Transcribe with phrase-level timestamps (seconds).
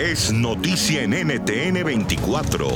[0.00, 2.68] es noticia en NTN 24.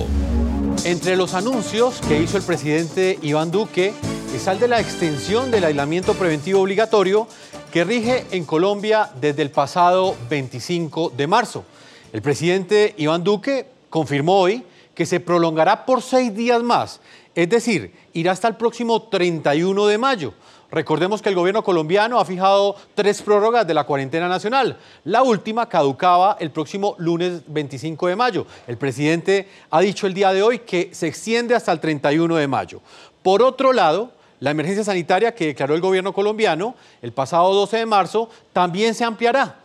[0.84, 3.94] Entre los anuncios que hizo el presidente Iván Duque
[4.34, 7.26] es el de la extensión del aislamiento preventivo obligatorio
[7.72, 11.64] que rige en Colombia desde el pasado 25 de marzo.
[12.12, 14.62] El presidente Iván Duque confirmó hoy
[14.94, 17.00] que se prolongará por seis días más,
[17.34, 20.34] es decir, irá hasta el próximo 31 de mayo.
[20.74, 24.76] Recordemos que el gobierno colombiano ha fijado tres prórrogas de la cuarentena nacional.
[25.04, 28.44] La última caducaba el próximo lunes 25 de mayo.
[28.66, 32.48] El presidente ha dicho el día de hoy que se extiende hasta el 31 de
[32.48, 32.80] mayo.
[33.22, 34.10] Por otro lado,
[34.40, 39.04] la emergencia sanitaria que declaró el gobierno colombiano el pasado 12 de marzo también se
[39.04, 39.60] ampliará.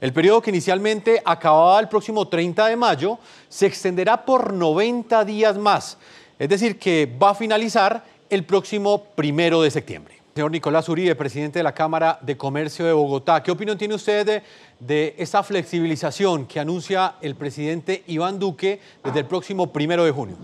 [0.00, 3.18] El periodo que inicialmente acababa el próximo 30 de mayo
[3.50, 5.98] se extenderá por 90 días más,
[6.38, 10.16] es decir, que va a finalizar el próximo primero de septiembre.
[10.36, 14.42] Señor Nicolás Uribe, presidente de la Cámara de Comercio de Bogotá, ¿qué opinión tiene usted
[14.78, 20.36] de, de flexibilización que anuncia el presidente Iván Duque desde el próximo primero de junio?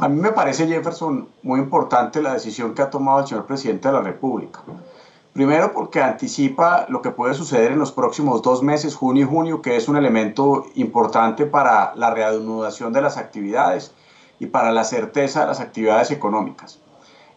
[0.00, 3.88] A mí me parece, Jefferson, muy importante la decisión que ha tomado el señor presidente
[3.88, 4.60] de la República.
[5.34, 9.60] Primero porque anticipa lo que puede suceder en los próximos dos meses, junio y junio,
[9.60, 13.92] que es un elemento importante para la reanudación de las actividades
[14.40, 16.80] y para la certeza de las actividades económicas.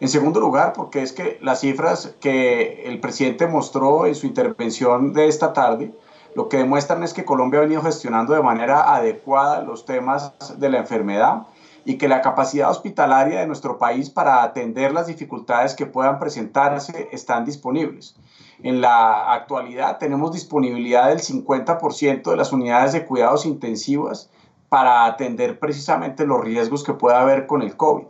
[0.00, 5.12] En segundo lugar, porque es que las cifras que el presidente mostró en su intervención
[5.12, 5.92] de esta tarde,
[6.36, 10.68] lo que demuestran es que Colombia ha venido gestionando de manera adecuada los temas de
[10.68, 11.48] la enfermedad
[11.84, 17.08] y que la capacidad hospitalaria de nuestro país para atender las dificultades que puedan presentarse
[17.10, 18.14] están disponibles.
[18.62, 24.30] En la actualidad tenemos disponibilidad del 50% de las unidades de cuidados intensivas
[24.68, 28.04] para atender precisamente los riesgos que pueda haber con el COVID.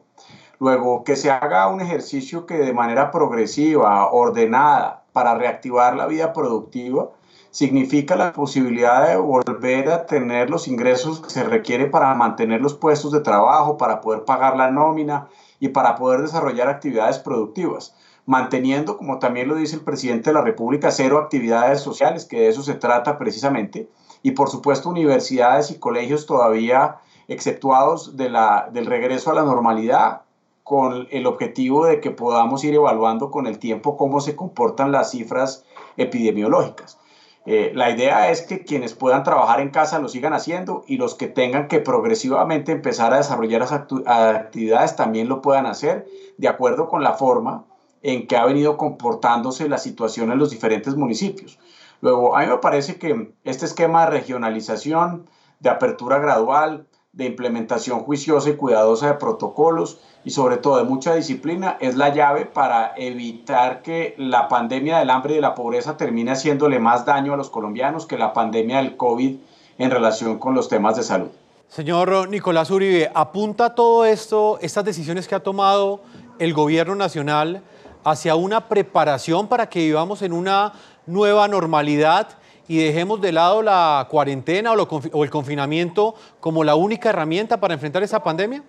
[0.61, 6.33] Luego, que se haga un ejercicio que de manera progresiva, ordenada, para reactivar la vida
[6.33, 7.11] productiva,
[7.51, 12.75] significa la posibilidad de volver a tener los ingresos que se requiere para mantener los
[12.75, 17.95] puestos de trabajo, para poder pagar la nómina y para poder desarrollar actividades productivas,
[18.27, 22.49] manteniendo, como también lo dice el presidente de la República, cero actividades sociales, que de
[22.49, 23.89] eso se trata precisamente,
[24.23, 26.99] y por supuesto universidades y colegios todavía
[27.29, 30.23] exceptuados de la, del regreso a la normalidad,
[30.69, 35.13] con el objetivo de que podamos ir evaluando con el tiempo cómo se comportan las
[35.13, 35.65] cifras
[35.97, 36.99] epidemiológicas.
[37.47, 41.15] Eh, la idea es que quienes puedan trabajar en casa lo sigan haciendo y los
[41.15, 46.87] que tengan que progresivamente empezar a desarrollar las actividades también lo puedan hacer de acuerdo
[46.87, 47.65] con la forma
[48.03, 51.59] en que ha venido comportándose la situación en los diferentes municipios.
[52.03, 55.31] Luego, a mí me parece que este esquema de regionalización,
[55.61, 61.15] de apertura gradual, de implementación juiciosa y cuidadosa de protocolos y sobre todo de mucha
[61.15, 65.97] disciplina es la llave para evitar que la pandemia del hambre y de la pobreza
[65.97, 69.37] termine haciéndole más daño a los colombianos que la pandemia del COVID
[69.79, 71.29] en relación con los temas de salud.
[71.69, 76.01] Señor Nicolás Uribe, ¿apunta todo esto, estas decisiones que ha tomado
[76.39, 77.63] el gobierno nacional
[78.05, 80.73] hacia una preparación para que vivamos en una
[81.07, 82.29] nueva normalidad
[82.69, 88.03] y dejemos de lado la cuarentena o, el confinamiento como la única herramienta para enfrentar
[88.03, 88.63] esa pandemia?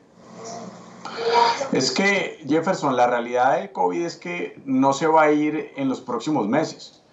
[1.73, 5.89] Es que, Jefferson, la realidad del COVID es que no se va a ir en
[5.89, 7.03] los próximos meses.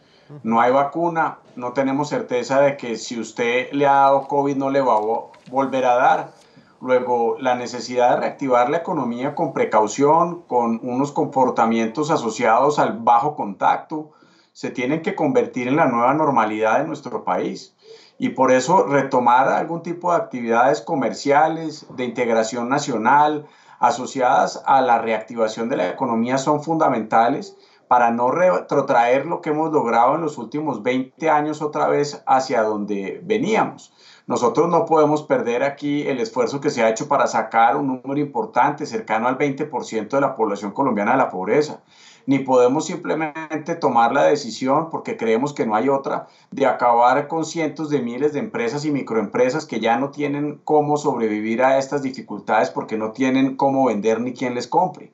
[0.43, 4.71] No hay vacuna, no tenemos certeza de que si usted le ha dado COVID no
[4.71, 6.33] le va a volver a dar.
[6.81, 13.35] Luego, la necesidad de reactivar la economía con precaución, con unos comportamientos asociados al bajo
[13.35, 14.11] contacto,
[14.57, 17.77] se tienen que convertir en la nueva normalidad de nuestro país.
[18.17, 23.45] Y por eso retomar algún tipo de actividades comerciales, de integración nacional,
[23.81, 27.55] asociadas a la reactivación de la economía son fundamentales
[27.87, 32.63] para no retrotraer lo que hemos logrado en los últimos 20 años otra vez hacia
[32.63, 33.93] donde veníamos.
[34.27, 38.21] Nosotros no podemos perder aquí el esfuerzo que se ha hecho para sacar un número
[38.21, 41.81] importante, cercano al 20% de la población colombiana de la pobreza
[42.27, 47.45] ni podemos simplemente tomar la decisión, porque creemos que no hay otra, de acabar con
[47.45, 52.03] cientos de miles de empresas y microempresas que ya no tienen cómo sobrevivir a estas
[52.03, 55.13] dificultades porque no tienen cómo vender ni quien les compre.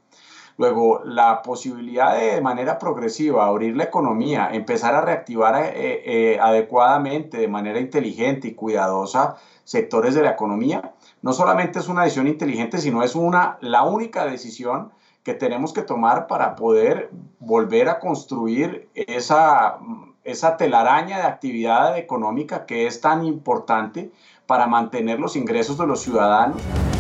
[0.58, 5.72] Luego, la posibilidad de, de manera progresiva abrir la economía, empezar a reactivar eh,
[6.04, 12.02] eh, adecuadamente, de manera inteligente y cuidadosa, sectores de la economía, no solamente es una
[12.02, 17.88] decisión inteligente, sino es una, la única decisión que tenemos que tomar para poder volver
[17.88, 19.78] a construir esa,
[20.24, 24.10] esa telaraña de actividad económica que es tan importante
[24.46, 26.60] para mantener los ingresos de los ciudadanos.